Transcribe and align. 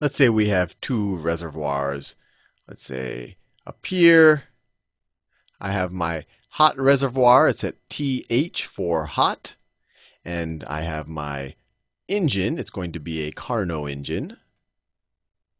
let's 0.00 0.14
say 0.14 0.28
we 0.28 0.48
have 0.48 0.80
two 0.80 1.16
reservoirs. 1.16 2.14
Let's 2.68 2.84
say 2.84 3.36
up 3.66 3.84
here, 3.84 4.44
I 5.60 5.72
have 5.72 5.90
my 5.90 6.24
hot 6.50 6.78
reservoir. 6.78 7.48
It's 7.48 7.64
at 7.64 7.74
TH 7.90 8.66
for 8.66 9.06
hot. 9.06 9.54
And 10.24 10.62
I 10.64 10.82
have 10.82 11.08
my 11.08 11.54
engine. 12.06 12.58
It's 12.58 12.70
going 12.70 12.92
to 12.92 13.00
be 13.00 13.22
a 13.22 13.32
Carnot 13.32 13.90
engine 13.90 14.36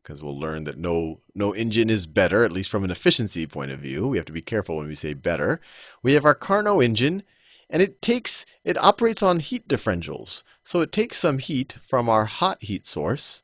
because 0.02 0.22
we'll 0.22 0.38
learn 0.38 0.64
that 0.64 0.78
no, 0.78 1.20
no 1.34 1.54
engine 1.54 1.90
is 1.90 2.06
better, 2.06 2.44
at 2.44 2.52
least 2.52 2.70
from 2.70 2.84
an 2.84 2.90
efficiency 2.90 3.46
point 3.46 3.70
of 3.70 3.80
view. 3.80 4.06
We 4.06 4.16
have 4.16 4.26
to 4.26 4.32
be 4.32 4.40
careful 4.40 4.76
when 4.76 4.86
we 4.88 4.94
say 4.94 5.14
better. 5.14 5.60
We 6.02 6.14
have 6.14 6.24
our 6.24 6.34
Carnot 6.34 6.82
engine, 6.82 7.24
and 7.68 7.82
it 7.82 8.00
takes 8.00 8.46
it 8.64 8.78
operates 8.78 9.22
on 9.22 9.40
heat 9.40 9.68
differentials. 9.68 10.44
So 10.64 10.80
it 10.80 10.92
takes 10.92 11.18
some 11.18 11.38
heat 11.38 11.76
from 11.86 12.08
our 12.08 12.24
hot 12.24 12.62
heat 12.62 12.86
source. 12.86 13.42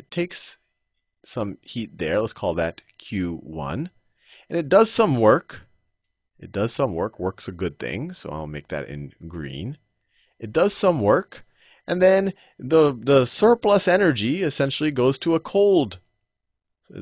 It 0.00 0.10
takes 0.10 0.56
some 1.22 1.58
heat 1.60 1.98
there. 1.98 2.22
Let's 2.22 2.32
call 2.32 2.54
that 2.54 2.80
Q1. 2.98 3.90
And 4.48 4.58
it 4.58 4.70
does 4.70 4.90
some 4.90 5.20
work. 5.20 5.66
It 6.38 6.50
does 6.52 6.72
some 6.72 6.94
work. 6.94 7.20
Work's 7.20 7.48
a 7.48 7.52
good 7.52 7.78
thing, 7.78 8.14
so 8.14 8.30
I'll 8.30 8.46
make 8.46 8.68
that 8.68 8.88
in 8.88 9.12
green. 9.28 9.76
It 10.38 10.54
does 10.54 10.72
some 10.72 11.02
work. 11.02 11.44
And 11.86 12.00
then 12.00 12.32
the, 12.58 12.98
the 12.98 13.26
surplus 13.26 13.86
energy 13.86 14.42
essentially 14.42 14.90
goes 14.90 15.18
to 15.18 15.34
a 15.34 15.40
cold. 15.40 15.98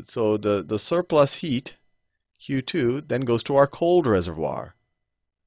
So 0.02 0.36
the, 0.36 0.64
the 0.64 0.80
surplus 0.80 1.34
heat, 1.34 1.76
Q2, 2.40 3.06
then 3.06 3.20
goes 3.20 3.44
to 3.44 3.54
our 3.54 3.68
cold 3.68 4.08
reservoir. 4.08 4.74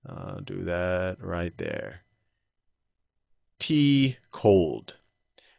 I'll 0.05 0.39
do 0.39 0.63
that 0.63 1.17
right 1.20 1.57
there. 1.57 2.05
T 3.59 4.20
cold. 4.31 4.95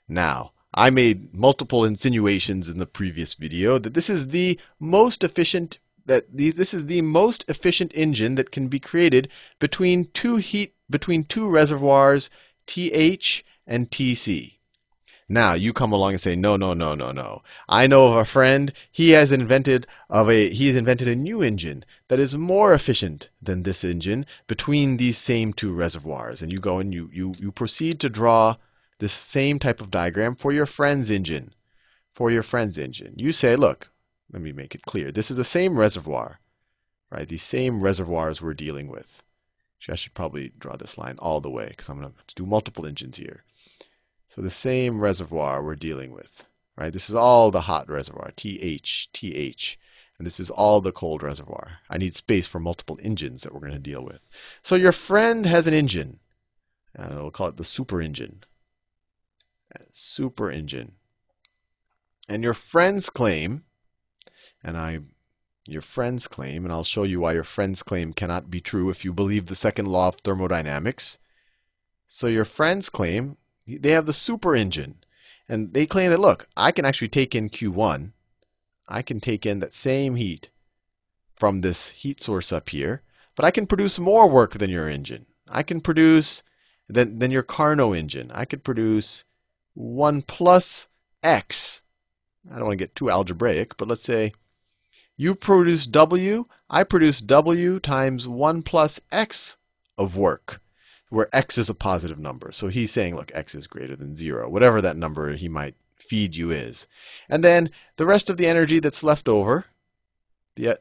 Now, 0.09 0.52
I 0.75 0.89
made 0.89 1.35
multiple 1.35 1.85
insinuations 1.85 2.71
in 2.71 2.79
the 2.79 2.87
previous 2.87 3.35
video 3.35 3.79
that 3.79 3.93
this 3.93 4.09
is 4.09 4.29
the 4.29 4.59
most 4.81 5.23
efficient 5.23 5.77
that 6.07 6.35
the, 6.35 6.51
this 6.51 6.73
is 6.73 6.87
the 6.87 7.03
most 7.03 7.45
efficient 7.47 7.93
engine 7.95 8.37
that 8.37 8.51
can 8.51 8.69
be 8.69 8.81
created 8.81 9.29
between 9.59 10.07
two 10.15 10.37
heat 10.37 10.75
between 10.89 11.25
two 11.25 11.47
reservoirs 11.47 12.31
TH 12.67 13.45
and 13.67 13.91
TC. 13.91 14.55
Now 15.29 15.53
you 15.53 15.75
come 15.75 15.93
along 15.93 16.13
and 16.13 16.21
say, 16.23 16.35
no, 16.35 16.57
no, 16.57 16.73
no, 16.73 16.95
no, 16.95 17.13
no. 17.13 17.43
I 17.69 17.87
know 17.87 18.07
of 18.07 18.17
a 18.17 18.25
friend. 18.25 18.73
He 18.91 19.11
has 19.11 19.31
invented 19.31 19.87
of 20.09 20.31
a 20.31 20.49
he 20.49 20.69
has 20.69 20.77
invented 20.77 21.07
a 21.07 21.15
new 21.15 21.43
engine 21.43 21.85
that 22.09 22.19
is 22.19 22.35
more 22.35 22.73
efficient 22.73 23.29
than 23.43 23.63
this 23.63 23.85
engine 23.85 24.25
between 24.47 24.97
these 24.97 25.19
same 25.19 25.53
two 25.53 25.71
reservoirs. 25.71 26.41
And 26.41 26.51
you 26.51 26.61
go 26.61 26.79
and 26.79 26.95
you 26.95 27.11
you 27.13 27.35
you 27.39 27.53
proceed 27.53 28.01
to 28.01 28.09
draw 28.09 28.57
this 29.03 29.13
same 29.13 29.59
type 29.59 29.81
of 29.81 29.91
diagram 29.91 30.37
for 30.37 30.53
your 30.53 30.65
friend's 30.65 31.11
engine. 31.11 31.53
For 32.15 32.31
your 32.31 32.45
friend's 32.45 32.79
engine, 32.79 33.15
you 33.17 33.33
say, 33.33 33.57
look, 33.57 33.91
let 34.33 34.43
me 34.43 34.53
make 34.53 34.77
it 34.77 34.83
clear. 34.83 35.11
This 35.11 35.31
is 35.31 35.37
the 35.37 35.45
same 35.45 35.77
reservoir, 35.77 36.39
right? 37.11 37.29
These 37.29 37.43
same 37.43 37.81
reservoirs 37.81 38.41
we're 38.41 38.55
dealing 38.55 38.87
with. 38.87 39.23
Actually, 39.79 39.95
I 39.95 39.97
should 39.97 40.15
probably 40.15 40.53
draw 40.57 40.77
this 40.77 40.97
line 40.99 41.17
all 41.19 41.41
the 41.41 41.51
way 41.51 41.67
because 41.71 41.89
I'm 41.89 42.01
going 42.01 42.13
to 42.13 42.35
do 42.37 42.47
multiple 42.47 42.87
engines 42.87 43.17
here. 43.17 43.45
So 44.35 44.41
the 44.41 44.51
same 44.51 45.01
reservoir 45.01 45.65
we're 45.65 45.75
dealing 45.75 46.13
with, 46.13 46.45
right? 46.77 46.93
This 46.93 47.09
is 47.09 47.17
all 47.17 47.51
the 47.51 47.63
hot 47.63 47.89
reservoir, 47.89 48.31
TH, 48.37 49.09
TH. 49.13 49.79
And 50.19 50.27
this 50.27 50.39
is 50.39 50.51
all 50.51 50.81
the 50.81 50.93
cold 50.93 51.25
reservoir. 51.25 51.79
I 51.91 51.99
need 51.99 52.15
space 52.15 52.47
for 52.47 52.61
multiple 52.61 53.01
engines 53.03 53.43
that 53.43 53.53
we're 53.53 53.61
going 53.61 53.73
to 53.73 53.79
deal 53.81 54.05
with. 54.05 54.21
So 54.63 54.77
your 54.77 54.93
friend 54.93 55.45
has 55.47 55.67
an 55.67 55.75
engine. 55.75 56.21
And 56.95 57.17
we'll 57.17 57.31
call 57.33 57.49
it 57.49 57.57
the 57.57 57.65
super 57.65 58.01
engine. 58.01 58.45
Super 59.93 60.51
engine. 60.51 60.93
And 62.29 62.43
your 62.43 62.55
friend's 62.55 63.11
claim, 63.11 63.65
and 64.63 64.77
I 64.77 65.01
your 65.67 65.83
friend's 65.83 66.27
claim, 66.27 66.65
and 66.65 66.73
I'll 66.73 66.85
show 66.85 67.05
you 67.05 67.21
why 67.21 67.35
your 67.35 67.45
friend's 67.45 67.83
claim 67.83 68.13
cannot 68.13 68.51
be 68.51 68.61
true 68.61 68.91
if 68.91 69.05
you 69.05 69.13
believe 69.13 69.47
the 69.47 69.55
second 69.55 69.87
law 69.87 70.09
of 70.09 70.17
thermodynamics. 70.17 71.19
So 72.09 72.27
your 72.27 72.45
friend's 72.45 72.89
claim 72.89 73.37
they 73.65 73.91
have 73.93 74.07
the 74.07 74.13
super 74.13 74.57
engine. 74.57 75.05
And 75.49 75.73
they 75.73 75.87
claim 75.87 76.11
that, 76.11 76.21
look, 76.21 76.49
I 76.57 76.73
can 76.73 76.85
actually 76.85 77.09
take 77.09 77.35
in 77.35 77.49
Q1. 77.49 78.13
I 78.89 79.03
can 79.03 79.21
take 79.21 79.47
in 79.47 79.61
that 79.61 79.73
same 79.73 80.17
heat 80.17 80.49
from 81.37 81.61
this 81.61 81.91
heat 81.91 82.21
source 82.21 82.53
up 82.53 82.71
here. 82.71 83.03
But 83.37 83.45
I 83.45 83.51
can 83.51 83.67
produce 83.67 83.99
more 83.99 84.29
work 84.29 84.59
than 84.59 84.71
your 84.71 84.89
engine. 84.89 85.27
I 85.49 85.63
can 85.63 85.81
produce, 85.81 86.43
than, 86.89 87.19
than 87.21 87.31
your 87.31 87.43
Carnot 87.43 87.97
engine. 87.97 88.31
I 88.33 88.45
could 88.45 88.65
produce 88.65 89.25
1 89.75 90.23
plus 90.23 90.89
x. 91.23 91.83
I 92.51 92.55
don't 92.55 92.65
want 92.65 92.79
to 92.79 92.85
get 92.85 92.95
too 92.95 93.11
algebraic, 93.11 93.77
but 93.77 93.89
let's 93.89 94.03
say 94.03 94.33
you 95.17 95.35
produce 95.35 95.87
W, 95.87 96.47
I 96.69 96.85
produce 96.85 97.21
W 97.21 97.79
times 97.81 98.27
1 98.27 98.63
plus 98.63 99.01
x 99.11 99.57
of 99.97 100.17
work 100.17 100.61
where 101.13 101.29
x 101.37 101.59
is 101.59 101.69
a 101.69 101.75
positive 101.75 102.19
number. 102.19 102.51
So 102.53 102.69
he's 102.69 102.91
saying, 102.91 103.17
look, 103.17 103.31
x 103.35 103.55
is 103.55 103.67
greater 103.67 103.95
than 103.95 104.17
0, 104.17 104.49
whatever 104.49 104.81
that 104.81 104.97
number 104.97 105.35
he 105.35 105.47
might 105.47 105.75
feed 105.99 106.35
you 106.35 106.51
is. 106.51 106.87
And 107.29 107.45
then 107.45 107.71
the 107.99 108.07
rest 108.07 108.31
of 108.31 108.39
the 108.39 108.47
energy 108.47 108.81
that's 108.81 109.03
left 109.03 109.29
over, 109.29 109.67
the, 110.57 110.79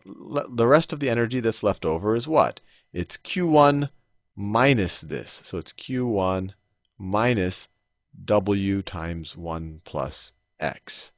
the 0.49 0.67
rest 0.67 0.93
of 0.93 1.01
the 1.01 1.09
energy 1.09 1.41
that's 1.41 1.63
left 1.63 1.85
over 1.85 2.15
is 2.15 2.29
what? 2.29 2.61
It's 2.93 3.17
Q1 3.17 3.89
minus 4.35 5.01
this. 5.01 5.41
So 5.43 5.57
it's 5.57 5.73
Q1 5.73 6.53
minus 6.97 7.67
W 8.25 8.81
times 8.81 9.35
1 9.35 9.81
plus 9.85 10.33
x. 10.59 11.13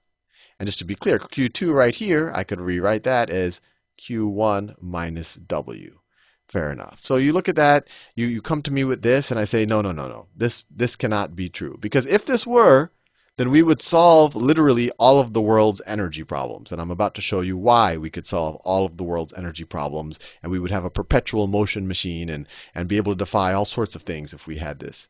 And 0.60 0.68
just 0.68 0.80
to 0.80 0.86
be 0.86 0.96
clear, 0.96 1.20
Q2 1.20 1.74
right 1.74 1.96
here, 1.96 2.32
I 2.34 2.44
could 2.44 2.62
rewrite 2.62 3.04
that 3.04 3.30
as 3.30 3.62
Q1 4.00 4.76
minus 4.82 5.36
W. 5.36 6.00
Fair 6.48 6.72
enough. 6.72 7.00
So 7.02 7.16
you 7.16 7.34
look 7.34 7.50
at 7.50 7.56
that, 7.56 7.88
you, 8.16 8.28
you 8.28 8.42
come 8.42 8.62
to 8.62 8.72
me 8.72 8.84
with 8.84 9.02
this, 9.02 9.32
and 9.32 9.40
I 9.40 9.46
say, 9.46 9.66
no, 9.66 9.82
no, 9.82 9.92
no, 9.92 10.08
no. 10.08 10.28
This, 10.36 10.66
this 10.70 10.96
cannot 10.96 11.36
be 11.36 11.50
true. 11.50 11.78
Because 11.82 12.06
if 12.06 12.26
this 12.26 12.46
were, 12.46 12.92
then 13.38 13.50
we 13.50 13.64
would 13.64 13.82
solve 13.82 14.36
literally 14.36 14.92
all 15.00 15.20
of 15.20 15.34
the 15.34 15.42
world's 15.42 15.82
energy 15.88 16.24
problems. 16.24 16.72
And 16.72 16.80
I'm 16.80 16.92
about 16.92 17.16
to 17.16 17.22
show 17.22 17.42
you 17.42 17.58
why 17.58 17.98
we 17.98 18.12
could 18.12 18.28
solve 18.28 18.58
all 18.58 18.86
of 18.86 18.98
the 18.98 19.04
world's 19.04 19.34
energy 19.34 19.64
problems. 19.64 20.20
And 20.44 20.52
we 20.52 20.60
would 20.60 20.70
have 20.70 20.86
a 20.86 20.92
perpetual 20.92 21.48
motion 21.48 21.88
machine 21.88 22.30
and, 22.30 22.48
and 22.76 22.88
be 22.88 22.98
able 22.98 23.14
to 23.14 23.18
defy 23.18 23.54
all 23.54 23.66
sorts 23.66 23.96
of 23.96 24.04
things 24.04 24.34
if 24.34 24.46
we 24.46 24.58
had 24.58 24.80
this. 24.80 25.08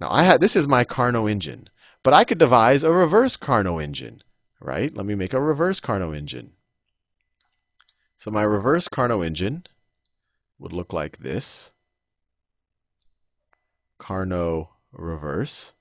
Now, 0.00 0.10
I 0.10 0.24
had, 0.24 0.40
this 0.40 0.56
is 0.56 0.68
my 0.68 0.84
Carnot 0.84 1.30
engine. 1.30 1.68
But 2.02 2.14
I 2.14 2.24
could 2.24 2.38
devise 2.38 2.82
a 2.82 2.92
reverse 2.92 3.36
Carnot 3.36 3.82
engine. 3.82 4.22
Right? 4.60 4.94
Let 4.94 5.06
me 5.06 5.14
make 5.14 5.32
a 5.32 5.40
reverse 5.40 5.80
Carnot 5.80 6.14
engine. 6.14 6.52
So 8.18 8.30
my 8.30 8.42
reverse 8.42 8.88
Carnot 8.88 9.24
engine 9.24 9.66
would 10.58 10.72
look 10.72 10.92
like 10.92 11.18
this. 11.18 11.70
Carnot 13.98 14.68
reverse. 14.92 15.72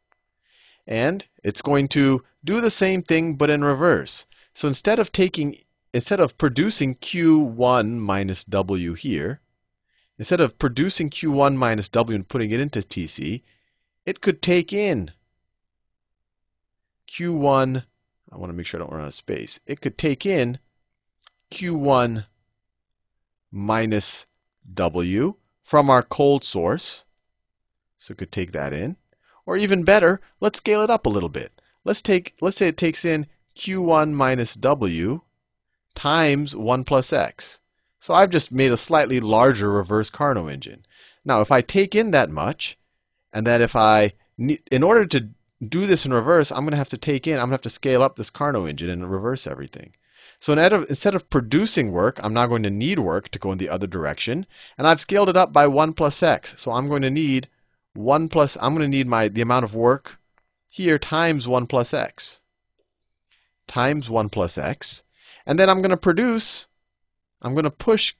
And 0.88 1.26
it's 1.44 1.62
going 1.62 1.88
to 1.90 2.24
do 2.44 2.62
the 2.62 2.72
same 2.72 3.02
thing 3.02 3.36
but 3.36 3.50
in 3.50 3.64
reverse. 3.64 4.26
So 4.54 4.68
instead 4.68 5.00
of 5.00 5.12
taking 5.12 5.58
instead 5.94 6.20
of 6.20 6.38
producing 6.38 6.96
Q1 6.96 7.98
minus 7.98 8.44
W 8.44 8.94
here, 8.94 9.40
instead 10.20 10.42
of 10.42 10.60
producing 10.60 11.10
Q1 11.10 11.56
minus 11.56 11.88
W 11.90 12.16
and 12.16 12.28
putting 12.28 12.52
it 12.52 12.60
into 12.60 12.82
TC, 12.82 13.44
it 14.06 14.22
could 14.22 14.42
take 14.42 14.72
in 14.72 15.12
Q1, 17.08 17.84
I 18.32 18.38
want 18.38 18.50
to 18.50 18.54
make 18.56 18.66
sure 18.66 18.80
I 18.80 18.84
don't 18.84 18.92
run 18.92 19.02
out 19.02 19.08
of 19.08 19.14
space. 19.16 19.60
It 19.66 19.82
could 19.82 19.98
take 19.98 20.26
in 20.26 20.60
Q1 21.52 22.26
minus 23.52 24.26
W 24.74 25.36
from 25.64 25.90
our 25.90 26.04
cold 26.04 26.44
source. 26.44 27.06
So 27.98 28.12
it 28.12 28.18
could 28.18 28.32
take 28.32 28.52
that 28.52 28.74
in. 28.74 28.98
Or 29.46 29.58
even 29.58 29.84
better, 29.84 30.22
let's 30.40 30.58
scale 30.58 30.82
it 30.84 30.90
up 30.90 31.06
a 31.06 31.10
little 31.10 31.30
bit. 31.30 31.62
Let's 31.84 32.02
take 32.02 32.36
let's 32.42 32.58
say 32.58 32.68
it 32.68 32.78
takes 32.78 33.06
in 33.06 33.28
Q1 33.56 34.12
minus 34.12 34.56
W 34.56 35.22
times 35.94 36.56
1 36.56 36.84
plus 36.84 37.14
x. 37.14 37.60
So 38.00 38.14
I've 38.14 38.30
just 38.30 38.52
made 38.52 38.72
a 38.72 38.78
slightly 38.78 39.20
larger 39.20 39.72
reverse 39.72 40.10
Carnot 40.10 40.52
engine. 40.52 40.86
Now 41.24 41.42
if 41.42 41.52
I 41.52 41.62
take 41.62 41.96
in 41.96 42.12
that 42.12 42.30
much, 42.30 42.78
and 43.36 43.46
that 43.46 43.62
if 43.62 43.76
I 43.76 44.14
in 44.38 44.82
order 44.82 45.06
to 45.06 45.30
do 45.68 45.86
this 45.86 46.06
in 46.06 46.14
reverse, 46.14 46.52
I'm 46.52 46.62
going 46.62 46.72
to 46.72 46.78
have 46.78 46.90
to 46.90 46.98
take 46.98 47.28
in, 47.28 47.34
I'm 47.34 47.40
going 47.40 47.50
to 47.50 47.56
have 47.56 47.62
to 47.64 47.70
scale 47.70 48.02
up 48.02 48.16
this 48.16 48.30
Carnot 48.30 48.70
engine 48.70 48.90
and 48.90 49.12
reverse 49.12 49.46
everything. 49.46 49.94
So 50.40 50.54
instead 50.54 51.16
of, 51.16 51.30
producing 51.30 51.92
work, 51.92 52.20
I'm 52.22 52.34
now 52.34 52.48
going 52.48 52.64
to 52.64 52.70
need 52.70 53.00
work 53.00 53.30
to 53.30 53.40
go 53.40 53.52
in 53.52 53.58
the 53.58 53.70
other 53.70 53.88
direction. 53.88 54.46
And 54.78 54.88
I've 54.88 55.02
scaled 55.02 55.30
it 55.30 55.38
up 55.38 55.54
by 55.54 55.68
1 55.68 55.94
plus 55.94 56.22
x. 56.22 56.56
So 56.58 56.72
I'm 56.72 56.88
going 56.88 57.02
to 57.04 57.10
need 57.10 57.48
1 57.94 58.28
plus, 58.30 58.58
I'm 58.62 58.74
going 58.74 58.90
to 58.90 58.98
need 58.98 59.08
my 59.08 59.28
the 59.28 59.42
amount 59.42 59.66
of 59.66 59.74
work 59.74 60.18
here 60.70 61.00
times 61.00 61.48
1 61.48 61.68
plus 61.68 61.94
x. 61.94 62.42
Times 63.68 64.10
1 64.10 64.30
plus 64.30 64.58
x. 64.58 65.04
And 65.46 65.58
then 65.60 65.70
I'm 65.70 65.82
going 65.82 65.92
to 65.92 65.98
produce, 65.98 66.68
I'm 67.42 67.54
going 67.54 67.64
to 67.64 67.72
push 67.72 68.14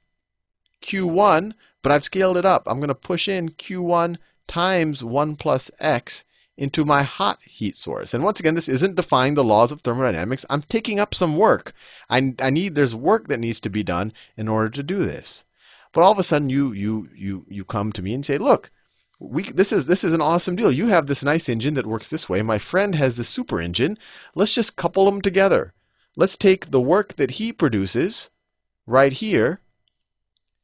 q1, 0.82 1.54
but 1.84 1.92
I've 1.92 2.06
scaled 2.06 2.38
it 2.38 2.46
up. 2.46 2.64
I'm 2.66 2.80
going 2.80 2.88
to 2.88 2.96
push 2.96 3.28
in 3.28 3.50
q1 3.50 4.18
times 4.48 5.04
1 5.04 5.36
plus 5.36 5.72
x 5.80 6.24
into 6.58 6.86
my 6.86 7.04
hot 7.04 7.40
heat 7.44 7.76
source. 7.76 8.14
And 8.14 8.24
once 8.24 8.40
again, 8.40 8.56
this 8.56 8.70
isn't 8.70 8.96
defying 8.96 9.34
the 9.34 9.44
laws 9.44 9.72
of 9.72 9.82
thermodynamics. 9.82 10.46
I'm 10.50 10.62
taking 10.62 11.00
up 11.00 11.14
some 11.14 11.36
work. 11.36 11.74
I, 12.10 12.34
I 12.40 12.50
need 12.50 12.76
there's 12.76 12.96
work 12.96 13.28
that 13.28 13.40
needs 13.42 13.60
to 13.62 13.70
be 13.70 13.84
done 13.84 14.14
in 14.38 14.48
order 14.48 14.70
to 14.70 14.84
do 14.84 15.04
this. 15.04 15.44
But 15.92 16.04
all 16.04 16.12
of 16.12 16.20
a 16.20 16.24
sudden, 16.24 16.50
you 16.50 16.72
you 16.72 17.10
you 17.16 17.46
you 17.50 17.66
come 17.66 17.92
to 17.94 18.02
me 18.02 18.14
and 18.14 18.26
say, 18.26 18.38
look, 18.38 18.72
we, 19.20 19.44
this 19.52 19.72
is 19.72 19.86
this 19.86 20.04
is 20.04 20.14
an 20.14 20.22
awesome 20.22 20.56
deal. 20.56 20.72
You 20.72 20.88
have 20.88 21.08
this 21.08 21.24
nice 21.24 21.50
engine 21.50 21.74
that 21.76 21.86
works 21.86 22.10
this 22.10 22.28
way. 22.28 22.42
My 22.42 22.58
friend 22.58 22.96
has 22.96 23.18
this 23.18 23.30
super 23.30 23.62
engine. 23.62 23.98
Let's 24.34 24.54
just 24.54 24.76
couple 24.76 25.06
them 25.06 25.22
together. 25.22 25.74
Let's 26.16 26.38
take 26.38 26.72
the 26.72 26.82
work 26.82 27.16
that 27.16 27.32
he 27.32 27.52
produces 27.52 28.30
right 28.86 29.12
here 29.12 29.60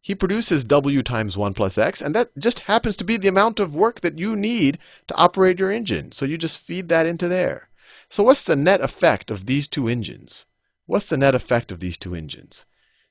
he 0.03 0.15
produces 0.15 0.63
W 0.63 1.03
times 1.03 1.37
1 1.37 1.53
plus 1.53 1.77
X, 1.77 2.01
and 2.01 2.15
that 2.15 2.35
just 2.37 2.59
happens 2.61 2.95
to 2.95 3.03
be 3.03 3.17
the 3.17 3.27
amount 3.27 3.59
of 3.59 3.75
work 3.75 4.01
that 4.01 4.17
you 4.17 4.35
need 4.35 4.79
to 5.07 5.15
operate 5.15 5.59
your 5.59 5.71
engine. 5.71 6.11
So 6.11 6.25
you 6.25 6.39
just 6.39 6.59
feed 6.59 6.89
that 6.89 7.05
into 7.05 7.27
there. 7.27 7.69
So 8.09 8.23
what's 8.23 8.43
the 8.43 8.55
net 8.55 8.81
effect 8.81 9.29
of 9.29 9.45
these 9.45 9.67
two 9.67 9.87
engines? 9.87 10.47
What's 10.87 11.09
the 11.09 11.17
net 11.17 11.35
effect 11.35 11.71
of 11.71 11.79
these 11.79 11.99
two 11.99 12.15
engines? 12.15 12.65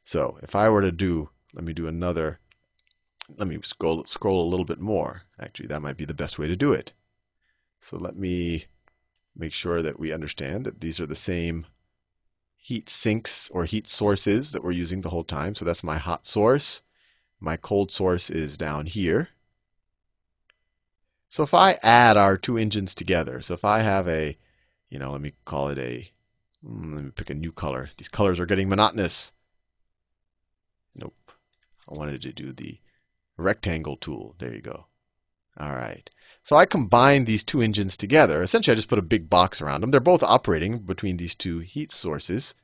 So 0.04 0.40
if 0.42 0.56
I 0.56 0.68
were 0.68 0.82
to 0.82 0.90
do, 0.90 1.30
let 1.54 1.64
me 1.64 1.72
do 1.72 1.86
another, 1.86 2.40
let 3.36 3.46
me 3.46 3.60
scroll, 3.62 4.04
scroll 4.06 4.44
a 4.44 4.50
little 4.50 4.64
bit 4.66 4.80
more. 4.80 5.22
Actually, 5.38 5.68
that 5.68 5.82
might 5.82 5.96
be 5.96 6.04
the 6.04 6.12
best 6.12 6.38
way 6.40 6.48
to 6.48 6.56
do 6.56 6.72
it. 6.72 6.92
So 7.80 7.98
let 7.98 8.16
me 8.16 8.66
make 9.36 9.52
sure 9.52 9.80
that 9.80 10.00
we 10.00 10.12
understand 10.12 10.66
that 10.66 10.80
these 10.80 10.98
are 10.98 11.06
the 11.06 11.14
same 11.14 11.66
heat 12.60 12.88
sinks 12.88 13.48
or 13.50 13.64
heat 13.64 13.88
sources 13.88 14.52
that 14.52 14.62
we're 14.62 14.70
using 14.70 15.00
the 15.00 15.08
whole 15.08 15.24
time. 15.24 15.54
So 15.54 15.64
that's 15.64 15.82
my 15.82 15.96
hot 15.98 16.26
source. 16.26 16.82
My 17.40 17.56
cold 17.56 17.90
source 17.90 18.28
is 18.28 18.58
down 18.58 18.86
here. 18.86 19.30
So 21.30 21.42
if 21.42 21.54
I 21.54 21.78
add 21.82 22.16
our 22.16 22.36
two 22.36 22.58
engines 22.58 22.94
together, 22.94 23.40
so 23.40 23.54
if 23.54 23.64
I 23.64 23.80
have 23.80 24.06
a, 24.08 24.36
you 24.90 24.98
know, 24.98 25.12
let 25.12 25.20
me 25.20 25.32
call 25.44 25.68
it 25.68 25.78
a, 25.78 26.10
hmm, 26.62 26.94
let 26.94 27.04
me 27.04 27.10
pick 27.12 27.30
a 27.30 27.34
new 27.34 27.52
color. 27.52 27.88
These 27.96 28.08
colors 28.08 28.38
are 28.38 28.46
getting 28.46 28.68
monotonous. 28.68 29.32
Nope. 30.94 31.14
I 31.88 31.94
wanted 31.94 32.20
to 32.22 32.32
do 32.32 32.52
the 32.52 32.78
rectangle 33.36 33.96
tool. 33.96 34.34
There 34.38 34.54
you 34.54 34.60
go. 34.60 34.86
All 35.60 35.74
right. 35.74 36.08
So 36.42 36.56
I 36.56 36.64
combine 36.64 37.26
these 37.26 37.44
two 37.44 37.60
engines 37.60 37.96
together. 37.96 38.42
Essentially, 38.42 38.72
I 38.72 38.76
just 38.76 38.88
put 38.88 38.98
a 38.98 39.02
big 39.02 39.28
box 39.28 39.60
around 39.60 39.82
them. 39.82 39.90
They're 39.90 40.00
both 40.00 40.22
operating 40.22 40.78
between 40.78 41.18
these 41.18 41.34
two 41.34 41.58
heat 41.58 41.92
sources, 41.92 42.54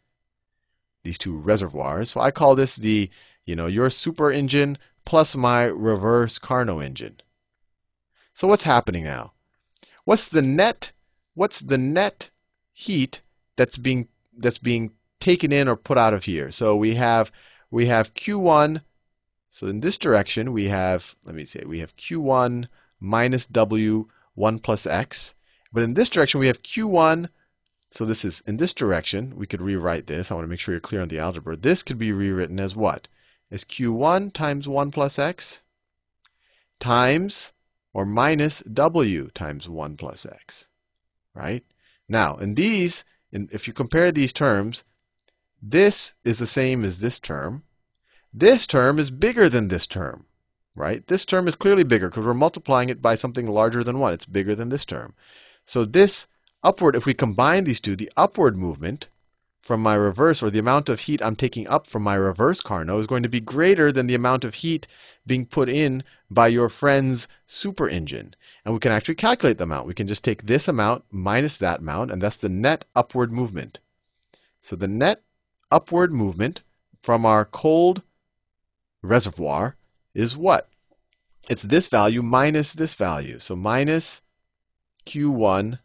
these 1.04 1.19
two 1.19 1.37
reservoirs. 1.37 2.10
So 2.10 2.20
I 2.20 2.31
call 2.31 2.56
this 2.56 2.75
the, 2.75 3.10
you 3.44 3.54
know, 3.54 3.66
your 3.66 3.90
super 3.90 4.32
engine 4.32 4.78
plus 5.04 5.37
my 5.37 5.64
reverse 5.64 6.38
Carnot 6.38 6.82
engine. 6.82 7.20
So 8.32 8.48
what's 8.48 8.62
happening 8.62 9.04
now? 9.04 9.34
What's 10.04 10.28
the 10.28 10.43
net? 10.43 10.93
What's 11.34 11.60
the 11.60 11.78
net 11.78 12.31
heat 12.72 13.20
that's 13.56 13.76
being 13.76 14.08
that's 14.38 14.58
being 14.58 14.93
taken 15.20 15.52
in 15.52 15.69
or 15.69 15.76
put 15.76 15.98
out 15.98 16.14
of 16.14 16.25
here? 16.25 16.50
So 16.50 16.75
we 16.75 16.94
have 16.94 17.31
we 17.70 17.87
have 17.87 18.14
Q1. 18.14 18.81
So 19.50 19.66
in 19.66 19.81
this 19.81 19.98
direction 19.98 20.52
we 20.52 20.64
have 20.64 21.14
let 21.25 21.34
me 21.34 21.44
say 21.44 21.62
we 21.66 21.81
have 21.81 21.96
Q1 21.96 22.69
minus 23.00 23.46
w 23.46 24.08
1 24.34 24.58
plus 24.58 24.87
x. 24.87 25.34
But 25.72 25.82
in 25.82 25.94
this 25.94 26.08
direction, 26.08 26.40
we 26.40 26.46
have 26.46 26.62
q1. 26.62 27.28
So 27.90 28.06
this 28.06 28.25
is 28.25 28.43
in 28.46 28.56
this 28.56 28.72
direction. 28.72 29.37
We 29.37 29.46
could 29.46 29.60
rewrite 29.60 30.06
this. 30.06 30.31
I 30.31 30.34
want 30.34 30.44
to 30.44 30.48
make 30.48 30.60
sure 30.60 30.72
you're 30.72 30.81
clear 30.81 31.02
on 31.02 31.08
the 31.08 31.19
algebra. 31.19 31.56
This 31.56 31.82
could 31.82 31.98
be 31.98 32.12
rewritten 32.12 32.58
as 32.58 32.75
what? 32.75 33.08
As 33.50 33.64
q1 33.64 34.32
times 34.32 34.66
1 34.66 34.90
plus 34.90 35.19
x 35.19 35.60
times 36.81 37.52
or 37.93 38.06
minus 38.06 38.60
w 38.60 39.31
times 39.34 39.69
1 39.69 39.96
plus 39.96 40.25
x. 40.25 40.69
Right? 41.34 41.64
Now, 42.08 42.37
in 42.37 42.54
these, 42.54 43.04
in, 43.32 43.48
if 43.52 43.66
you 43.66 43.72
compare 43.72 44.12
these 44.12 44.32
terms, 44.32 44.84
this 45.60 46.14
is 46.25 46.38
the 46.38 46.46
same 46.46 46.84
as 46.84 47.00
this 47.00 47.20
term. 47.20 47.64
This 48.32 48.66
term 48.66 48.98
is 48.98 49.10
bigger 49.10 49.48
than 49.48 49.69
this 49.69 49.87
term 49.87 50.26
right? 50.76 51.06
This 51.06 51.25
term 51.25 51.49
is 51.49 51.56
clearly 51.56 51.82
bigger 51.82 52.08
because 52.08 52.26
we're 52.26 52.34
multiplying 52.34 52.90
it 52.90 53.02
by 53.02 53.14
something 53.14 53.46
larger 53.46 53.82
than 53.82 53.99
1. 53.99 54.12
It's 54.12 54.26
bigger 54.26 54.55
than 54.55 54.69
this 54.69 54.84
term. 54.84 55.14
So 55.64 55.84
this 55.84 56.28
upward, 56.62 56.94
if 56.94 57.06
we 57.06 57.14
combine 57.14 57.64
these 57.64 57.81
two, 57.81 57.96
the 57.96 58.12
upward 58.17 58.56
movement 58.56 59.08
from 59.62 59.82
my 59.82 59.94
reverse, 59.94 60.43
or 60.43 60.50
the 60.50 60.61
amount 60.61 60.88
of 60.88 61.00
heat 61.00 61.20
I'm 61.20 61.34
taking 61.34 61.67
up 61.67 61.88
from 61.88 62.05
my 62.05 62.14
reverse 62.14 62.61
Carnot, 62.61 63.00
is 63.00 63.08
going 63.08 63.25
to 63.25 63.28
be 63.28 63.40
greater 63.40 63.90
than 63.90 64.06
the 64.06 64.14
amount 64.14 64.44
of 64.44 64.55
heat 64.55 64.87
being 65.26 65.44
put 65.44 65.69
in 65.69 66.05
by 66.31 66.46
your 66.46 66.69
friend's 66.69 67.26
super 67.46 67.88
engine. 67.88 68.34
And 68.64 68.72
we 68.72 68.79
can 68.79 68.93
actually 68.93 69.17
calculate 69.17 69.58
the 69.58 69.64
amount. 69.64 69.88
We 69.88 69.94
can 69.94 70.06
just 70.06 70.22
take 70.22 70.43
this 70.43 70.69
amount 70.69 71.05
minus 71.11 71.56
that 71.58 71.81
amount, 71.81 72.12
and 72.12 72.22
that's 72.22 72.37
the 72.37 72.49
net 72.49 72.84
upward 72.94 73.32
movement. 73.32 73.81
So 74.62 74.76
the 74.76 74.87
net 74.87 75.22
upward 75.72 76.12
movement 76.12 76.61
from 77.02 77.26
our 77.26 77.44
cold 77.44 78.02
reservoir 79.02 79.76
is 80.16 80.34
what? 80.34 80.70
It's 81.46 81.60
this 81.60 81.88
value 81.88 82.22
minus 82.22 82.72
this 82.72 82.94
value. 82.94 83.38
So 83.38 83.54
minus 83.54 84.22
q1 85.04 85.78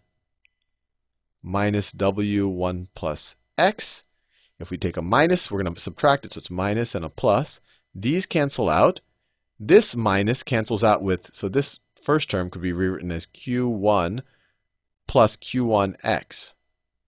minus 1.43 1.91
w1 1.91 2.87
plus 2.95 3.35
x. 3.57 4.03
If 4.57 4.69
we 4.69 4.77
take 4.77 4.95
a 4.95 5.01
minus, 5.01 5.51
we're 5.51 5.61
going 5.61 5.75
to 5.75 5.81
subtract 5.81 6.25
it, 6.25 6.33
so 6.33 6.37
it's 6.37 6.49
minus 6.49 6.95
and 6.95 7.03
a 7.03 7.09
plus. 7.09 7.59
These 7.93 8.25
cancel 8.25 8.69
out. 8.69 9.01
This 9.59 9.97
minus 9.97 10.43
cancels 10.43 10.83
out 10.83 11.03
with, 11.03 11.29
so 11.33 11.49
this 11.49 11.81
first 12.01 12.29
term 12.29 12.49
could 12.49 12.61
be 12.61 12.71
rewritten 12.71 13.11
as 13.11 13.25
q1 13.25 14.21
plus 15.07 15.35
q1x, 15.35 16.53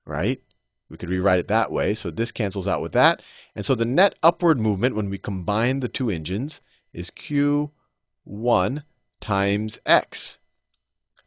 right? 0.05 0.41
We 0.89 0.97
could 0.97 1.09
rewrite 1.09 1.39
it 1.39 1.47
that 1.47 1.71
way. 1.71 1.93
So 1.93 2.11
this 2.11 2.33
cancels 2.33 2.67
out 2.67 2.81
with 2.81 2.91
that. 2.91 3.21
And 3.55 3.65
so 3.65 3.75
the 3.75 3.85
net 3.85 4.15
upward 4.21 4.59
movement 4.59 4.97
when 4.97 5.09
we 5.09 5.17
combine 5.17 5.79
the 5.79 5.87
two 5.87 6.09
engines 6.09 6.59
is 6.93 7.09
Q1 7.09 8.83
times 9.19 9.79
X. 9.85 10.37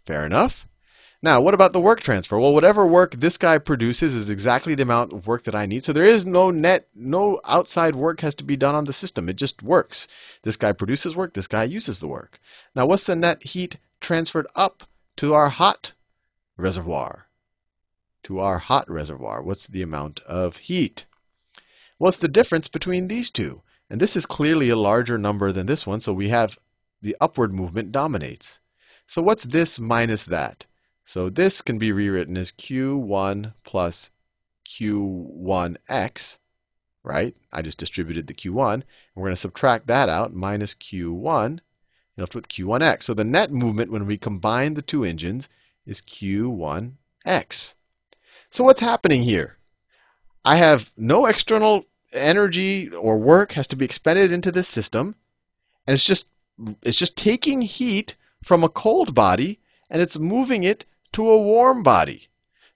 Fair 0.04 0.24
enough? 0.24 0.66
Now, 1.22 1.40
what 1.40 1.54
about 1.54 1.72
the 1.72 1.80
work 1.80 2.00
transfer? 2.00 2.38
Well, 2.38 2.52
whatever 2.52 2.86
work 2.86 3.14
this 3.14 3.36
guy 3.36 3.58
produces 3.58 4.14
is 4.14 4.30
exactly 4.30 4.74
the 4.76 4.84
amount 4.84 5.12
of 5.12 5.26
work 5.26 5.42
that 5.44 5.54
I 5.54 5.66
need. 5.66 5.84
So 5.84 5.92
there 5.92 6.04
is 6.04 6.24
no 6.24 6.50
net, 6.50 6.88
no 6.94 7.40
outside 7.44 7.96
work 7.96 8.20
has 8.20 8.34
to 8.36 8.44
be 8.44 8.56
done 8.56 8.74
on 8.74 8.84
the 8.84 8.92
system. 8.92 9.28
It 9.28 9.34
just 9.34 9.62
works. 9.62 10.06
This 10.42 10.56
guy 10.56 10.72
produces 10.72 11.16
work, 11.16 11.34
this 11.34 11.48
guy 11.48 11.64
uses 11.64 11.98
the 11.98 12.06
work. 12.06 12.38
Now, 12.74 12.86
what's 12.86 13.06
the 13.06 13.16
net 13.16 13.42
heat 13.42 13.78
transferred 14.00 14.46
up 14.54 14.84
to 15.16 15.34
our 15.34 15.48
hot 15.48 15.92
reservoir? 16.56 17.26
To 18.24 18.38
our 18.38 18.58
hot 18.58 18.88
reservoir, 18.90 19.42
what's 19.42 19.66
the 19.66 19.82
amount 19.82 20.20
of 20.20 20.58
heat? 20.58 21.06
What's 21.98 22.18
the 22.18 22.28
difference 22.28 22.68
between 22.68 23.08
these 23.08 23.30
two? 23.30 23.62
And 23.88 24.00
this 24.00 24.16
is 24.16 24.26
clearly 24.26 24.68
a 24.68 24.76
larger 24.76 25.16
number 25.16 25.52
than 25.52 25.66
this 25.66 25.86
one, 25.86 26.00
so 26.00 26.12
we 26.12 26.28
have 26.28 26.58
the 27.02 27.16
upward 27.20 27.52
movement 27.52 27.92
dominates. 27.92 28.58
So 29.06 29.22
what's 29.22 29.44
this 29.44 29.78
minus 29.78 30.24
that? 30.24 30.66
So 31.04 31.30
this 31.30 31.62
can 31.62 31.78
be 31.78 31.92
rewritten 31.92 32.36
as 32.36 32.50
q1 32.50 33.52
plus 33.62 34.10
q1x, 34.66 36.38
right? 37.04 37.36
I 37.52 37.62
just 37.62 37.78
distributed 37.78 38.26
the 38.26 38.34
q1. 38.34 38.74
And 38.74 38.84
we're 39.14 39.26
going 39.26 39.36
to 39.36 39.40
subtract 39.40 39.86
that 39.86 40.08
out, 40.08 40.34
minus 40.34 40.74
q1, 40.74 41.60
left 42.16 42.34
with 42.34 42.48
q1x. 42.48 43.04
So 43.04 43.14
the 43.14 43.24
net 43.24 43.52
movement 43.52 43.92
when 43.92 44.06
we 44.06 44.18
combine 44.18 44.74
the 44.74 44.82
two 44.82 45.04
engines 45.04 45.48
is 45.86 46.00
q1x. 46.00 47.74
So 48.50 48.64
what's 48.64 48.80
happening 48.80 49.22
here? 49.22 49.56
I 50.44 50.56
have 50.56 50.90
no 50.96 51.26
external 51.26 51.84
energy 52.16 52.88
or 52.90 53.18
work 53.18 53.52
has 53.52 53.66
to 53.68 53.76
be 53.76 53.84
expended 53.84 54.32
into 54.32 54.52
this 54.52 54.68
system, 54.68 55.14
and 55.86 55.94
it's 55.94 56.04
just 56.04 56.26
it's 56.82 56.96
just 56.96 57.16
taking 57.16 57.62
heat 57.62 58.16
from 58.42 58.64
a 58.64 58.68
cold 58.68 59.14
body 59.14 59.58
and 59.90 60.00
it's 60.00 60.18
moving 60.18 60.64
it 60.64 60.84
to 61.12 61.28
a 61.28 61.42
warm 61.42 61.82
body. 61.82 62.28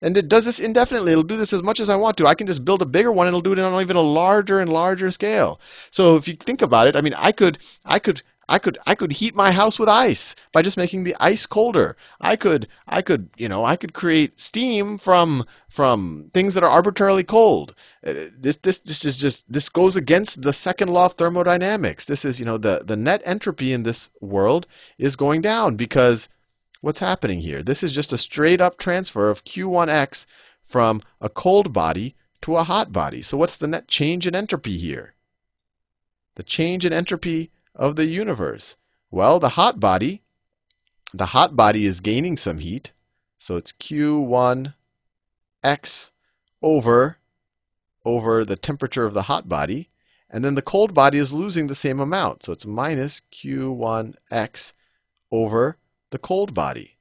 And 0.03 0.17
it 0.17 0.29
does 0.29 0.47
this 0.47 0.59
indefinitely. 0.59 1.13
It'll 1.13 1.25
do 1.25 1.37
this 1.37 1.53
as 1.53 1.63
much 1.63 1.79
as 1.79 1.91
I 1.91 1.97
want 1.97 2.17
to. 2.19 2.27
I 2.27 2.35
can 2.35 2.47
just 2.47 2.65
build 2.65 2.81
a 2.81 2.87
bigger 2.87 3.13
one 3.13 3.27
and 3.27 3.33
it'll 3.33 3.43
do 3.43 3.53
it 3.53 3.59
on 3.59 3.81
even 3.81 3.97
a 3.97 4.01
larger 4.01 4.61
and 4.61 4.73
larger 4.73 5.11
scale. 5.11 5.61
So 5.91 6.17
if 6.17 6.27
you 6.27 6.37
think 6.37 6.63
about 6.63 6.87
it, 6.87 6.97
I 6.97 7.03
mean, 7.03 7.15
I 7.15 7.33
could 7.33 7.59
I 7.85 7.99
could 7.99 8.23
I 8.53 8.59
could 8.59 8.79
I 8.85 8.97
could 8.97 9.13
heat 9.13 9.37
my 9.37 9.53
house 9.53 9.79
with 9.79 9.89
ice 9.89 10.35
by 10.53 10.63
just 10.63 10.77
making 10.77 11.05
the 11.05 11.17
ice 11.21 11.47
colder. 11.47 11.97
I 12.21 12.35
could 12.35 12.67
I 12.89 13.01
could 13.01 13.31
you 13.37 13.49
know 13.49 13.65
I 13.65 13.77
could 13.77 13.93
create 13.93 14.41
steam 14.41 14.99
from 14.99 15.47
from 15.69 16.33
things 16.35 16.55
that 16.55 16.65
are 16.65 16.69
arbitrarily 16.69 17.23
cold. 17.23 17.77
Uh, 18.05 18.25
this 18.37 18.57
this 18.57 18.79
this 18.79 19.05
is 19.05 19.17
just 19.17 19.45
this 19.49 19.69
goes 19.69 19.95
against 19.95 20.43
the 20.43 20.53
second 20.53 20.89
law 20.89 21.07
of 21.07 21.13
thermodynamics. 21.13 22.07
This 22.07 22.25
is 22.25 22.41
you 22.41 22.45
know 22.45 22.59
the 22.59 22.83
the 22.85 22.97
net 22.97 23.23
entropy 23.25 23.73
in 23.73 23.85
this 23.85 24.11
world 24.21 24.67
is 24.99 25.15
going 25.15 25.43
down 25.43 25.77
because 25.77 26.29
what's 26.81 26.99
happening 26.99 27.41
here? 27.41 27.63
This 27.63 27.85
is 27.85 27.93
just 27.93 28.13
a 28.13 28.19
straight 28.19 28.61
up 28.61 28.79
transfer 28.79 29.31
of 29.31 29.45
Q1x 29.45 30.27
from 30.65 31.03
a 31.21 31.29
cold 31.29 31.73
body 31.73 32.17
to 32.43 32.57
a 32.57 32.65
hot 32.65 32.93
body. 32.93 33.23
So 33.23 33.37
what's 33.37 33.59
the 33.59 33.69
net 33.69 33.87
change 33.87 34.27
in 34.27 34.35
entropy 34.35 34.77
here? 34.77 35.15
The 36.35 36.43
change 36.43 36.85
in 36.85 36.93
entropy 36.93 37.53
of 37.75 37.97
the 37.97 38.07
universe? 38.07 38.77
Well, 39.11 39.41
the 39.41 39.51
hot 39.51 39.81
body, 39.81 40.23
the 41.13 41.27
hot 41.27 41.57
body 41.57 41.87
is 41.87 42.01
gaining 42.01 42.37
some 42.37 42.59
heat. 42.59 42.93
So 43.39 43.57
it's 43.57 43.73
Q1 43.73 44.75
x 45.63 46.11
over 46.63 47.17
over 48.05 48.45
the 48.45 48.57
temperature 48.57 49.05
of 49.05 49.15
the 49.15 49.23
hot 49.23 49.49
body. 49.49 49.91
And 50.31 50.45
then 50.45 50.55
the 50.55 50.63
cold 50.63 50.95
body 50.95 51.19
is 51.19 51.33
losing 51.33 51.67
the 51.67 51.75
same 51.75 52.01
amount. 52.01 52.45
So 52.45 52.53
it's 52.53 52.65
minus 52.65 53.21
Q1x 53.33 54.73
over 55.31 55.77
the 56.11 56.19
cold 56.19 56.55
body. 56.55 56.97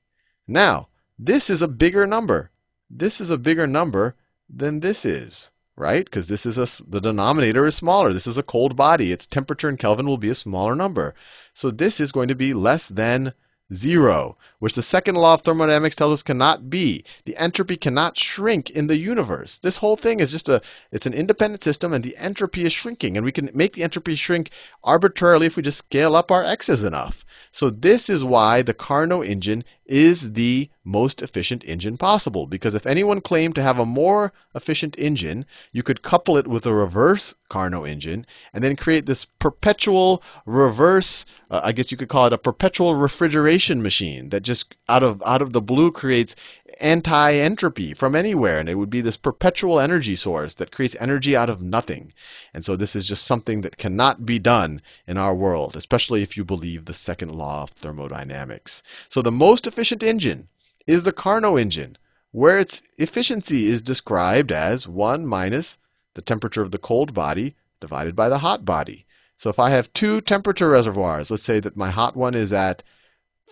Now, 0.48 0.88
this 1.18 1.50
is 1.50 1.62
a 1.62 1.68
bigger 1.68 2.08
number. 2.08 2.52
This 2.90 3.22
is 3.22 3.30
a 3.30 3.38
bigger 3.38 3.68
number 3.68 4.16
than 4.50 4.80
this 4.80 5.06
is, 5.06 5.52
right? 5.80 6.06
Because 6.06 6.28
this 6.28 6.46
is 6.46 6.58
a, 6.58 6.68
the 6.88 7.00
denominator 7.00 7.66
is 7.66 7.76
smaller. 7.76 8.12
This 8.12 8.28
is 8.28 8.38
a 8.38 8.44
cold 8.44 8.76
body. 8.76 9.12
Its 9.12 9.26
temperature 9.26 9.70
in 9.70 9.78
Kelvin 9.78 10.06
will 10.06 10.18
be 10.18 10.30
a 10.30 10.36
smaller 10.36 10.76
number. 10.76 11.16
So 11.54 11.72
this 11.72 12.00
is 12.00 12.12
going 12.12 12.28
to 12.28 12.36
be 12.36 12.54
less 12.54 12.90
than 12.90 13.34
0, 13.74 14.36
which 14.58 14.74
the 14.74 14.82
second 14.82 15.16
law 15.16 15.36
of 15.36 15.44
thermodynamics 15.44 15.96
tells 15.96 16.14
us 16.14 16.24
cannot 16.24 16.72
be. 16.72 17.06
The 17.26 17.38
entropy 17.38 17.78
cannot 17.78 18.18
shrink 18.18 18.72
in 18.72 18.88
the 18.88 18.98
universe. 18.98 19.60
This 19.60 19.78
whole 19.78 19.96
thing 19.96 20.20
is 20.20 20.32
just 20.32 20.50
a 20.50 20.62
it's 20.92 21.06
an 21.06 21.14
independent 21.14 21.64
system 21.64 21.94
and 21.94 22.04
the 22.04 22.18
entropy 22.18 22.66
is 22.66 22.74
shrinking 22.74 23.16
and 23.16 23.24
we 23.24 23.32
can 23.32 23.52
make 23.54 23.74
the 23.74 23.84
entropy 23.84 24.16
shrink 24.16 24.50
arbitrarily 24.84 25.46
if 25.46 25.56
we 25.56 25.62
just 25.62 25.78
scale 25.78 26.16
up 26.16 26.32
our 26.32 26.44
x's 26.44 26.82
enough. 26.82 27.24
So 27.52 27.70
this 27.70 28.10
is 28.10 28.24
why 28.24 28.64
the 28.64 28.74
Carnot 28.74 29.28
engine 29.28 29.64
is 29.86 30.34
the 30.34 30.70
most 30.90 31.22
efficient 31.22 31.64
engine 31.66 31.98
possible. 31.98 32.48
Because 32.48 32.74
if 32.74 32.86
anyone 32.86 33.22
claimed 33.22 33.56
to 33.56 33.64
have 33.64 33.78
a 33.78 33.86
more 33.86 34.34
efficient 34.56 34.98
engine, 34.98 35.46
you 35.72 35.84
could 35.84 36.02
couple 36.02 36.36
it 36.36 36.48
with 36.48 36.66
a 36.66 36.74
reverse 36.74 37.36
Carnot 37.50 37.88
engine 37.88 38.26
and 38.54 38.64
then 38.64 38.76
create 38.76 39.06
this 39.06 39.26
perpetual 39.26 40.24
reverse, 40.46 41.26
uh, 41.52 41.62
I 41.64 41.72
guess 41.72 41.92
you 41.92 41.98
could 41.98 42.10
call 42.10 42.28
it 42.28 42.34
a 42.34 42.38
perpetual 42.38 42.96
refrigeration 42.96 43.82
machine 43.82 44.30
that 44.30 44.42
just 44.42 44.76
out 44.88 45.04
of, 45.04 45.22
out 45.26 45.42
of 45.42 45.54
the 45.54 45.62
blue 45.62 45.92
creates 45.92 46.36
anti-entropy 46.80 47.94
from 47.94 48.16
anywhere. 48.16 48.60
And 48.60 48.70
it 48.70 48.76
would 48.76 48.90
be 48.90 49.02
this 49.02 49.18
perpetual 49.18 49.80
energy 49.80 50.16
source 50.16 50.54
that 50.56 50.72
creates 50.72 50.96
energy 51.00 51.36
out 51.36 51.50
of 51.50 51.62
nothing. 51.62 52.14
And 52.54 52.64
so 52.64 52.76
this 52.76 52.96
is 52.96 53.06
just 53.06 53.26
something 53.26 53.62
that 53.62 53.78
cannot 53.78 54.26
be 54.26 54.40
done 54.40 54.82
in 55.08 55.18
our 55.18 55.36
world, 55.36 55.76
especially 55.76 56.24
if 56.24 56.38
you 56.38 56.46
believe 56.46 56.86
the 56.86 56.94
second 56.94 57.32
law 57.36 57.64
of 57.64 57.72
thermodynamics. 57.72 58.82
So 59.10 59.22
the 59.22 59.32
most 59.32 59.68
efficient 59.68 60.04
engine 60.04 60.48
is 60.90 61.04
the 61.04 61.14
Carnot 61.14 61.60
engine, 61.60 61.96
where 62.32 62.58
its 62.58 62.82
efficiency 62.98 63.68
is 63.68 63.80
described 63.80 64.52
as 64.52 64.88
1 64.88 65.24
minus 65.24 65.78
the 66.16 66.22
temperature 66.24 66.64
of 66.64 66.72
the 66.72 66.80
cold 66.80 67.14
body 67.14 67.56
divided 67.80 68.16
by 68.16 68.28
the 68.28 68.40
hot 68.40 68.66
body. 68.66 69.06
So 69.38 69.52
if 69.52 69.60
I 69.60 69.70
have 69.70 69.94
two 69.94 70.20
temperature 70.20 70.68
reservoirs, 70.68 71.30
let's 71.30 71.44
say 71.44 71.60
that 71.60 71.78
my 71.78 71.92
hot 71.92 72.16
one 72.16 72.34
is 72.34 72.52
at 72.52 72.82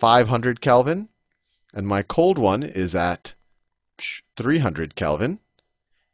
500 0.00 0.60
Kelvin 0.60 1.08
and 1.72 1.86
my 1.86 2.02
cold 2.02 2.38
one 2.38 2.64
is 2.64 2.96
at 2.96 3.34
300 4.36 4.96
Kelvin, 4.96 5.38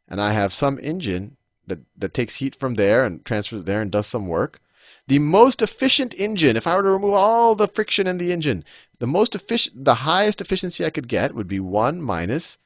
and 0.07 0.21
I 0.21 0.31
have 0.33 0.53
some 0.53 0.77
engine 0.77 1.37
that, 1.65 1.79
that 1.97 2.13
takes 2.13 2.35
heat 2.35 2.55
from 2.55 2.75
there 2.75 3.03
and 3.03 3.25
transfers 3.25 3.61
it 3.61 3.65
there 3.65 3.81
and 3.81 3.91
does 3.91 4.05
some 4.05 4.27
work. 4.27 4.61
The 5.07 5.19
most 5.19 5.61
efficient 5.61 6.15
engine, 6.15 6.57
if 6.57 6.65
I 6.65 6.75
were 6.75 6.81
to 6.81 6.89
remove 6.89 7.13
all 7.13 7.53
the 7.53 7.67
friction 7.67 8.07
in 8.07 8.17
the 8.17 8.31
engine, 8.31 8.65
the 8.97 9.05
most 9.05 9.35
efficient, 9.35 9.85
the 9.85 9.95
highest 9.95 10.41
efficiency 10.41 10.83
I 10.83 10.89
could 10.89 11.07
get 11.07 11.35
would 11.35 11.47
be 11.47 11.59
1 11.59 12.01
minus 12.01 12.57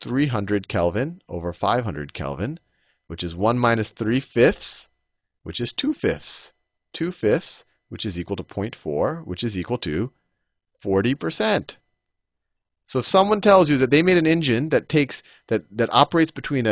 300 0.00 0.68
Kelvin 0.68 1.20
over 1.28 1.52
500 1.52 2.14
Kelvin, 2.14 2.60
which 3.08 3.24
is 3.24 3.34
1 3.34 3.58
minus 3.58 3.90
3 3.90 4.20
fifths, 4.20 4.88
which 5.42 5.60
is 5.60 5.72
2 5.72 5.92
fifths. 5.92 6.52
2 6.92 7.10
fifths, 7.10 7.64
which 7.88 8.06
is 8.06 8.16
equal 8.16 8.36
to 8.36 8.44
0.4, 8.44 9.26
which 9.26 9.42
is 9.42 9.56
equal 9.56 9.78
to 9.78 10.12
40%. 10.82 11.76
So 12.86 13.00
if 13.00 13.06
someone 13.06 13.40
tells 13.40 13.68
you 13.68 13.78
that 13.78 13.90
they 13.90 14.02
made 14.02 14.16
an 14.16 14.26
engine 14.26 14.68
that 14.68 14.88
takes 14.88 15.22
that, 15.48 15.64
that 15.76 15.92
operates 15.92 16.30
between 16.30 16.66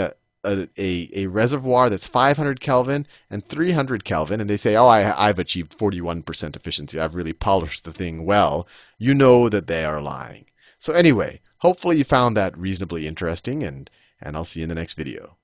a, 0.45 0.68
a, 0.76 1.11
a, 1.14 1.26
reservoir 1.26 1.90
that's 1.90 2.07
500 2.07 2.61
Kelvin 2.61 3.07
and 3.30 3.49
300 3.49 4.04
Kelvin, 4.04 4.40
and 4.40 4.49
they 4.49 4.57
say, 4.57 4.76
oh, 4.76 4.87
I, 4.87 5.28
I've 5.28 5.38
achieved 5.38 5.78
41% 5.78 6.54
efficiency, 6.54 6.99
I've 7.00 7.14
really 7.14 7.33
polished 7.33 7.85
the 7.85 7.92
thing 7.92 8.25
well, 8.25 8.68
you 8.99 9.14
know 9.14 9.49
that 9.49 9.66
they 9.66 9.85
are 9.85 10.02
lying. 10.02 10.47
So 10.78 10.92
anyway, 10.92 11.40
hopefully 11.59 11.97
you 11.97 12.04
found 12.04 12.37
that 12.37 12.57
reasonably 12.59 13.07
interesting, 13.07 13.62
and, 13.62 13.90
and 14.21 14.37
I'll 14.37 14.45
see 14.45 14.61
you 14.61 14.64
in 14.64 14.68
the 14.68 14.75
next 14.75 14.95
video. 14.95 15.38